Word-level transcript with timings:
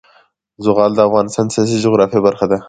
زغال 0.65 0.91
د 0.95 0.99
افغانستان 1.07 1.45
د 1.47 1.51
سیاسي 1.55 1.77
جغرافیه 1.85 2.21
برخه 2.27 2.45
ده. 2.51 2.57